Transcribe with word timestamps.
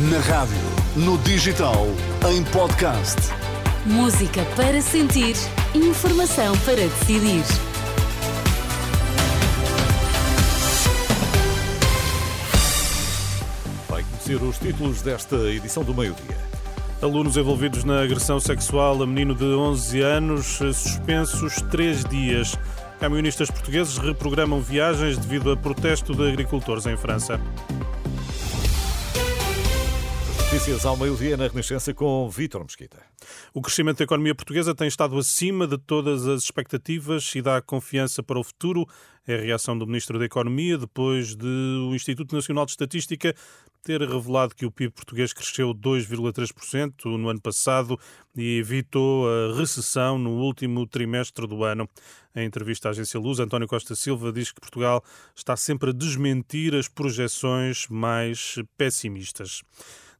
Na 0.00 0.20
rádio, 0.20 0.56
no 0.94 1.18
digital, 1.18 1.88
em 2.30 2.44
podcast. 2.52 3.16
Música 3.84 4.44
para 4.54 4.80
sentir, 4.80 5.34
informação 5.74 6.56
para 6.58 6.76
decidir. 6.76 7.42
Vai 13.88 14.04
conhecer 14.04 14.40
os 14.40 14.56
títulos 14.58 15.02
desta 15.02 15.34
edição 15.50 15.82
do 15.82 15.92
meio-dia. 15.92 16.36
Alunos 17.02 17.36
envolvidos 17.36 17.82
na 17.82 18.00
agressão 18.00 18.38
sexual 18.38 19.02
a 19.02 19.06
menino 19.06 19.34
de 19.34 19.46
11 19.46 20.00
anos, 20.00 20.46
suspensos 20.46 21.56
três 21.72 22.04
dias. 22.04 22.56
Camionistas 23.00 23.50
portugueses 23.50 23.98
reprogramam 23.98 24.60
viagens 24.60 25.18
devido 25.18 25.50
a 25.50 25.56
protesto 25.56 26.14
de 26.14 26.28
agricultores 26.28 26.86
em 26.86 26.96
França. 26.96 27.40
Notícias 30.50 30.86
ao 30.86 30.96
meio-dia 30.96 31.36
na 31.36 31.46
Renascença 31.46 31.92
com 31.92 32.26
Vítor 32.30 32.62
Mesquita. 32.62 33.02
O 33.52 33.60
crescimento 33.60 33.98
da 33.98 34.04
economia 34.04 34.34
portuguesa 34.34 34.74
tem 34.74 34.88
estado 34.88 35.18
acima 35.18 35.66
de 35.66 35.76
todas 35.76 36.26
as 36.26 36.42
expectativas 36.42 37.34
e 37.34 37.42
dá 37.42 37.60
confiança 37.60 38.22
para 38.22 38.38
o 38.38 38.42
futuro. 38.42 38.86
É 39.26 39.34
a 39.34 39.40
reação 39.42 39.76
do 39.76 39.86
Ministro 39.86 40.18
da 40.18 40.24
Economia 40.24 40.78
depois 40.78 41.36
de 41.36 41.46
o 41.46 41.94
Instituto 41.94 42.34
Nacional 42.34 42.64
de 42.64 42.70
Estatística 42.70 43.34
ter 43.82 44.00
revelado 44.00 44.54
que 44.54 44.64
o 44.64 44.70
PIB 44.70 44.90
português 44.94 45.34
cresceu 45.34 45.74
2,3% 45.74 47.04
no 47.18 47.28
ano 47.28 47.42
passado 47.42 48.00
e 48.34 48.56
evitou 48.56 49.28
a 49.28 49.54
recessão 49.54 50.16
no 50.16 50.30
último 50.30 50.86
trimestre 50.86 51.46
do 51.46 51.62
ano. 51.62 51.86
Em 52.34 52.46
entrevista 52.46 52.88
à 52.88 52.90
agência 52.92 53.20
Luz, 53.20 53.38
António 53.38 53.68
Costa 53.68 53.94
Silva 53.94 54.32
diz 54.32 54.50
que 54.50 54.62
Portugal 54.62 55.04
está 55.36 55.54
sempre 55.58 55.90
a 55.90 55.92
desmentir 55.92 56.74
as 56.74 56.88
projeções 56.88 57.86
mais 57.88 58.54
pessimistas. 58.78 59.62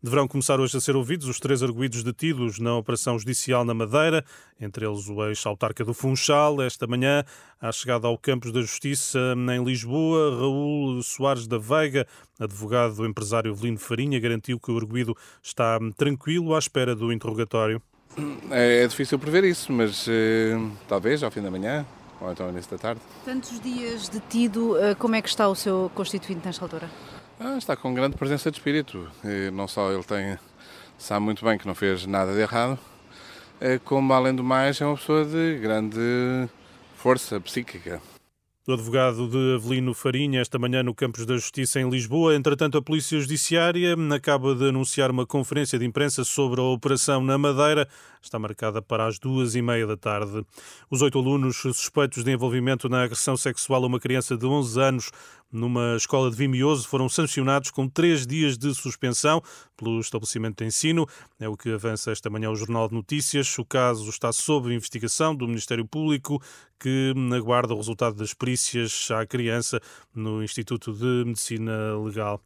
Deverão 0.00 0.28
começar 0.28 0.60
hoje 0.60 0.76
a 0.76 0.80
ser 0.80 0.94
ouvidos 0.94 1.26
os 1.26 1.40
três 1.40 1.60
arguídos 1.60 2.04
detidos 2.04 2.60
na 2.60 2.76
operação 2.76 3.18
judicial 3.18 3.64
na 3.64 3.74
Madeira, 3.74 4.24
entre 4.60 4.86
eles 4.86 5.08
o 5.08 5.26
ex-autarca 5.26 5.84
do 5.84 5.92
Funchal. 5.92 6.62
Esta 6.62 6.86
manhã, 6.86 7.24
à 7.60 7.72
chegada 7.72 8.06
ao 8.06 8.16
Campos 8.16 8.52
da 8.52 8.60
Justiça 8.60 9.18
em 9.36 9.64
Lisboa, 9.64 10.38
Raul 10.38 11.02
Soares 11.02 11.48
da 11.48 11.58
Veiga, 11.58 12.06
advogado 12.38 12.94
do 12.94 13.06
empresário 13.06 13.50
Evelino 13.50 13.78
Farinha, 13.78 14.20
garantiu 14.20 14.60
que 14.60 14.70
o 14.70 14.76
arguído 14.76 15.16
está 15.42 15.80
tranquilo 15.96 16.54
à 16.54 16.60
espera 16.60 16.94
do 16.94 17.12
interrogatório. 17.12 17.82
É, 18.52 18.84
é 18.84 18.86
difícil 18.86 19.18
prever 19.18 19.42
isso, 19.42 19.72
mas 19.72 20.06
eh, 20.08 20.56
talvez 20.86 21.24
ao 21.24 21.30
fim 21.32 21.42
da 21.42 21.50
manhã 21.50 21.84
ou 22.20 22.30
então 22.30 22.48
início 22.48 22.70
da 22.70 22.78
tarde. 22.78 23.00
Tantos 23.24 23.60
dias 23.60 24.08
detido, 24.08 24.78
eh, 24.78 24.94
como 24.94 25.16
é 25.16 25.22
que 25.22 25.28
está 25.28 25.48
o 25.48 25.56
seu 25.56 25.90
constituinte 25.92 26.46
nesta 26.46 26.64
altura? 26.64 26.88
Ah, 27.40 27.56
está 27.56 27.76
com 27.76 27.94
grande 27.94 28.16
presença 28.16 28.50
de 28.50 28.58
espírito. 28.58 29.08
E 29.24 29.48
não 29.52 29.68
só 29.68 29.92
ele 29.92 30.02
tem, 30.02 30.36
sabe 30.98 31.24
muito 31.24 31.44
bem 31.44 31.56
que 31.56 31.68
não 31.68 31.74
fez 31.74 32.04
nada 32.04 32.32
de 32.34 32.40
errado, 32.40 32.76
eh, 33.60 33.78
como 33.84 34.12
além 34.12 34.34
do 34.34 34.42
mais 34.42 34.80
é 34.80 34.86
uma 34.86 34.96
pessoa 34.96 35.24
de 35.24 35.56
grande 35.58 36.48
força 36.96 37.40
psíquica. 37.40 38.02
O 38.68 38.74
advogado 38.74 39.26
de 39.26 39.54
Avelino 39.54 39.94
Farinha, 39.94 40.42
esta 40.42 40.58
manhã 40.58 40.82
no 40.82 40.94
Campos 40.94 41.24
da 41.24 41.36
Justiça 41.36 41.80
em 41.80 41.88
Lisboa. 41.88 42.34
Entretanto, 42.34 42.76
a 42.76 42.82
Polícia 42.82 43.18
Judiciária 43.18 43.96
acaba 44.14 44.54
de 44.54 44.68
anunciar 44.68 45.10
uma 45.10 45.24
conferência 45.24 45.78
de 45.78 45.86
imprensa 45.86 46.22
sobre 46.22 46.60
a 46.60 46.64
operação 46.64 47.22
na 47.24 47.38
Madeira. 47.38 47.88
Está 48.20 48.38
marcada 48.38 48.82
para 48.82 49.06
as 49.06 49.18
duas 49.18 49.54
e 49.54 49.62
meia 49.62 49.86
da 49.86 49.96
tarde. 49.96 50.44
Os 50.90 51.00
oito 51.00 51.18
alunos 51.18 51.56
suspeitos 51.56 52.22
de 52.22 52.30
envolvimento 52.30 52.90
na 52.90 53.04
agressão 53.04 53.38
sexual 53.38 53.84
a 53.84 53.86
uma 53.86 53.98
criança 53.98 54.36
de 54.36 54.44
11 54.44 54.78
anos 54.82 55.10
numa 55.50 55.96
escola 55.96 56.30
de 56.30 56.36
Vimioso 56.36 56.86
foram 56.86 57.08
sancionados 57.08 57.70
com 57.70 57.88
três 57.88 58.26
dias 58.26 58.58
de 58.58 58.74
suspensão 58.74 59.42
pelo 59.76 59.98
estabelecimento 59.98 60.58
de 60.58 60.68
ensino. 60.68 61.06
É 61.40 61.48
o 61.48 61.56
que 61.56 61.70
avança 61.70 62.10
esta 62.12 62.28
manhã 62.28 62.50
o 62.50 62.56
Jornal 62.56 62.86
de 62.88 62.94
Notícias. 62.94 63.58
O 63.58 63.64
caso 63.64 64.08
está 64.10 64.30
sob 64.30 64.74
investigação 64.74 65.34
do 65.34 65.46
Ministério 65.46 65.86
Público, 65.86 66.42
que 66.78 67.14
aguarda 67.34 67.72
o 67.72 67.78
resultado 67.78 68.16
das 68.16 68.34
perícias 68.34 68.57
à 69.10 69.26
criança 69.26 69.80
no 70.14 70.42
Instituto 70.42 70.92
de 70.92 71.24
Medicina 71.24 71.96
Legal. 71.98 72.42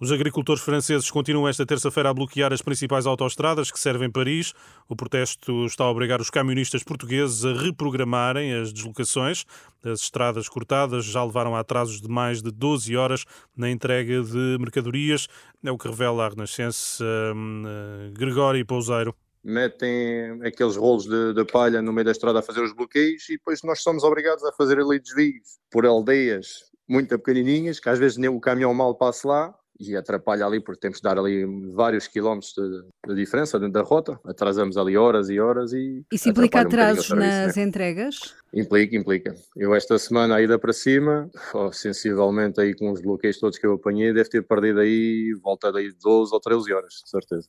Os 0.00 0.12
agricultores 0.12 0.62
franceses 0.62 1.10
continuam 1.10 1.48
esta 1.48 1.66
terça-feira 1.66 2.10
a 2.10 2.14
bloquear 2.14 2.52
as 2.52 2.62
principais 2.62 3.04
autoestradas 3.04 3.68
que 3.72 3.80
servem 3.80 4.08
Paris. 4.08 4.54
O 4.88 4.94
protesto 4.94 5.66
está 5.66 5.82
a 5.82 5.90
obrigar 5.90 6.20
os 6.20 6.30
camionistas 6.30 6.84
portugueses 6.84 7.44
a 7.44 7.52
reprogramarem 7.52 8.54
as 8.54 8.72
deslocações. 8.72 9.44
As 9.82 10.02
estradas 10.02 10.48
cortadas 10.48 11.04
já 11.04 11.24
levaram 11.24 11.56
a 11.56 11.60
atrasos 11.60 12.00
de 12.00 12.08
mais 12.08 12.40
de 12.40 12.52
12 12.52 12.96
horas 12.96 13.24
na 13.56 13.68
entrega 13.68 14.22
de 14.22 14.56
mercadorias. 14.60 15.26
É 15.64 15.72
o 15.72 15.76
que 15.76 15.88
revela 15.88 16.26
a 16.26 16.28
Renascença 16.28 17.04
uh, 17.04 18.12
Gregório 18.12 18.64
Pouseiro 18.64 19.12
metem 19.48 20.40
aqueles 20.44 20.76
rolos 20.76 21.04
de, 21.04 21.32
de, 21.32 21.44
palha 21.44 21.80
no 21.80 21.92
meio 21.92 22.04
da 22.04 22.12
estrada 22.12 22.40
a 22.40 22.42
fazer 22.42 22.62
os 22.62 22.72
bloqueios 22.72 23.28
e 23.28 23.32
depois 23.32 23.62
nós 23.62 23.80
somos 23.82 24.04
obrigados 24.04 24.44
a 24.44 24.52
fazer 24.52 24.78
ali 24.78 25.00
desvios 25.00 25.58
por 25.70 25.86
aldeias 25.86 26.68
muito 26.88 27.18
pequenininhas, 27.18 27.80
que 27.80 27.88
às 27.88 27.98
vezes 27.98 28.16
nem 28.16 28.30
o 28.30 28.40
caminhão 28.40 28.72
mal 28.72 28.94
passa 28.94 29.28
lá 29.28 29.54
e 29.80 29.96
atrapalha 29.96 30.44
ali 30.44 30.60
porque 30.60 30.80
temos 30.80 30.98
de 30.98 31.02
dar 31.02 31.18
ali 31.18 31.46
vários 31.72 32.08
quilómetros 32.08 32.52
de, 32.52 32.82
de, 33.06 33.14
diferença 33.14 33.58
dentro 33.58 33.74
da 33.74 33.82
rota, 33.82 34.18
atrasamos 34.24 34.76
ali 34.76 34.96
horas 34.96 35.28
e 35.30 35.38
horas 35.38 35.72
e... 35.72 36.04
Isso 36.12 36.28
implica 36.28 36.60
atrasos 36.60 37.10
um 37.10 37.16
nas 37.16 37.56
né? 37.56 37.62
entregas? 37.62 38.34
Implica, 38.52 38.96
implica. 38.96 39.34
Eu 39.56 39.74
esta 39.74 39.98
semana 39.98 40.36
a 40.36 40.42
ida 40.42 40.58
para 40.58 40.72
cima, 40.72 41.30
oh, 41.54 41.70
sensivelmente 41.70 42.60
aí 42.60 42.74
com 42.74 42.90
os 42.90 43.00
bloqueios 43.00 43.38
todos 43.38 43.58
que 43.58 43.66
eu 43.66 43.74
apanhei, 43.74 44.12
deve 44.12 44.28
ter 44.28 44.42
perdido 44.42 44.80
aí, 44.80 45.32
volta 45.42 45.70
daí 45.70 45.92
12 45.92 46.34
ou 46.34 46.40
13 46.40 46.72
horas, 46.72 46.94
de 47.04 47.10
certeza. 47.10 47.48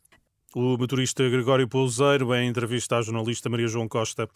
O 0.56 0.78
motorista 0.78 1.30
Gregório 1.30 1.68
Pouseiro, 1.68 2.34
em 2.34 2.50
entrevista 2.50 2.98
à 2.98 3.02
jornalista 3.04 3.50
Maria 3.50 3.68
João 3.68 3.88
Costa. 3.88 4.28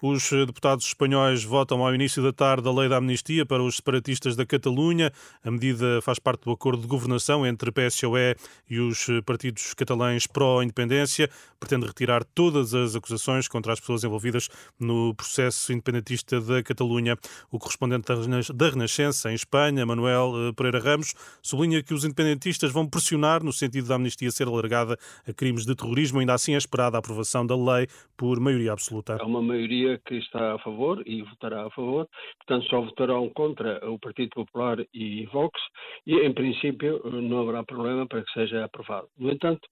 Os 0.00 0.30
deputados 0.30 0.86
espanhóis 0.86 1.42
votam 1.42 1.84
ao 1.84 1.92
início 1.92 2.22
da 2.22 2.32
tarde 2.32 2.68
a 2.68 2.72
lei 2.72 2.88
da 2.88 2.98
amnistia 2.98 3.44
para 3.44 3.60
os 3.60 3.76
separatistas 3.76 4.36
da 4.36 4.46
Catalunha. 4.46 5.12
A 5.42 5.50
medida 5.50 6.00
faz 6.02 6.20
parte 6.20 6.44
do 6.44 6.52
acordo 6.52 6.82
de 6.82 6.86
governação 6.86 7.44
entre 7.44 7.72
PSOE 7.72 8.36
e 8.70 8.78
os 8.78 9.08
partidos 9.26 9.74
catalães 9.74 10.24
pró-independência. 10.24 11.28
Pretende 11.58 11.84
retirar 11.84 12.22
todas 12.22 12.74
as 12.74 12.94
acusações 12.94 13.48
contra 13.48 13.72
as 13.72 13.80
pessoas 13.80 14.04
envolvidas 14.04 14.48
no 14.78 15.12
processo 15.14 15.72
independentista 15.72 16.40
da 16.40 16.62
Catalunha. 16.62 17.16
O 17.50 17.58
correspondente 17.58 18.06
da 18.54 18.68
Renascença 18.68 19.32
em 19.32 19.34
Espanha, 19.34 19.84
Manuel 19.84 20.32
eh, 20.36 20.52
Pereira 20.52 20.78
Ramos, 20.78 21.12
sublinha 21.42 21.82
que 21.82 21.92
os 21.92 22.04
independentistas 22.04 22.70
vão 22.70 22.86
pressionar 22.86 23.42
no 23.42 23.52
sentido 23.52 23.88
da 23.88 23.96
amnistia 23.96 24.30
ser 24.30 24.46
alargada 24.46 24.96
a 25.26 25.32
crimes 25.32 25.66
de 25.66 25.74
terrorismo. 25.74 26.20
Ainda 26.20 26.34
assim 26.34 26.54
é 26.54 26.58
esperada 26.58 26.96
a 26.96 27.00
aprovação 27.00 27.44
da 27.44 27.56
lei 27.56 27.88
por 28.16 28.38
maioria 28.38 28.72
absoluta. 28.72 29.18
É 29.20 29.24
uma 29.24 29.42
maioria 29.42 29.87
que 30.04 30.16
está 30.16 30.54
a 30.54 30.58
favor 30.58 31.02
e 31.06 31.22
votará 31.22 31.66
a 31.66 31.70
favor, 31.70 32.08
portanto 32.38 32.68
só 32.68 32.80
votarão 32.80 33.30
contra 33.30 33.88
o 33.88 33.98
Partido 33.98 34.30
Popular 34.30 34.78
e 34.92 35.24
Vox 35.26 35.58
e 36.06 36.16
em 36.16 36.32
princípio 36.32 37.00
não 37.22 37.42
haverá 37.42 37.62
problema 37.64 38.06
para 38.06 38.22
que 38.22 38.32
seja 38.32 38.64
aprovado. 38.64 39.08
No 39.16 39.30
entanto, 39.30 39.66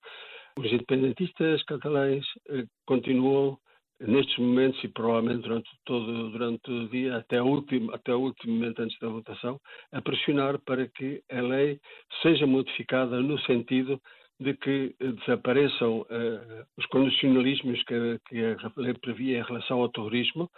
os 0.59 0.73
independentistas 0.73 1.63
catalães 1.65 2.25
eh, 2.49 2.65
continuam 2.87 3.59
nestes 4.01 4.37
momentos 4.39 4.83
e 4.85 4.89
provavelmente 4.89 5.43
durante 5.43 5.71
todo 5.85 6.31
durante 6.31 6.71
o 6.71 6.89
dia 6.89 7.17
até 7.17 7.41
o 7.41 7.47
último 7.47 7.95
até 7.95 8.15
o 8.15 8.21
último 8.21 8.55
momento 8.55 8.83
antes 8.83 8.99
da 8.99 9.09
votação 9.09 9.59
a 9.93 10.03
pressionar 10.03 10.59
para 10.61 10.87
que 10.89 11.23
a 11.31 11.41
lei 11.41 11.81
seja 12.23 12.47
modificada 12.47 13.21
no 13.21 13.39
sentido 13.41 14.01
de 14.39 14.55
que 14.55 14.95
desapareçam 15.01 16.01
uh, 16.01 16.67
os 16.77 16.87
condicionalismos 16.87 17.83
que, 17.85 18.21
que, 18.29 18.45
a 18.45 18.73
lei 18.77 18.95
previa 18.95 19.39
em 19.39 19.43
relação 19.43 19.81
ao 19.81 19.89
terrorismo 19.89 20.51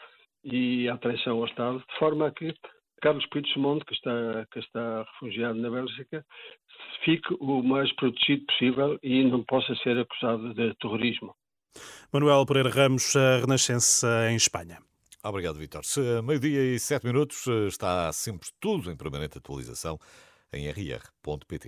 e 0.45 0.89
à 0.89 0.97
traição 0.97 1.39
ao 1.39 1.47
Estado, 1.47 1.79
de 1.79 1.99
forma 1.99 2.27
a 2.27 2.31
que 2.33 2.55
Carlos 3.01 3.25
Puigdemont, 3.27 3.85
que 3.85 3.95
está, 3.95 4.47
que 4.53 4.59
está 4.59 5.05
refugiado 5.05 5.59
na 5.59 5.71
Bélgica, 5.71 6.25
fique 7.05 7.35
o 7.39 7.63
mais 7.63 7.93
protegido 7.95 8.45
possível 8.47 8.99
e 9.03 9.23
não 9.25 9.45
possa 9.45 9.75
ser 9.77 9.99
acusado 9.99 10.53
de 10.55 10.75
terrorismo. 10.77 11.35
Manuel 12.13 12.45
Pereira 12.47 12.71
Ramos, 12.71 13.15
a 13.15 13.39
Renascença 13.39 14.31
em 14.31 14.37
Espanha. 14.37 14.79
Obrigado, 15.23 15.59
Vitor. 15.59 15.83
Meio-dia 16.25 16.75
e 16.75 16.79
sete 16.79 17.07
minutos 17.07 17.47
está 17.69 18.13
sempre 18.13 18.49
tudo 18.61 18.91
em 18.91 18.97
permanente 18.97 19.39
atualização 19.39 19.99
em 20.53 20.69
rr.pt. 20.69 21.67